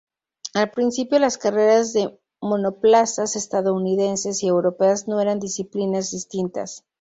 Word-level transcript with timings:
Al 0.55 0.71
principio, 0.71 1.19
las 1.19 1.37
carreras 1.37 1.93
de 1.93 2.19
monoplazas 2.41 3.35
estadounidenses 3.35 4.41
y 4.41 4.47
europeas 4.47 5.07
no 5.07 5.21
eran 5.21 5.39
disciplinas 5.39 6.09
distintas. 6.09 6.83